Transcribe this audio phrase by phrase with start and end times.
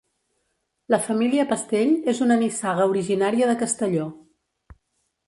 [0.93, 4.09] La família Pastell és una nissaga originària de Castelló.